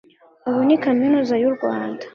[0.47, 2.03] ubu ni kaminuza y'u Rwanda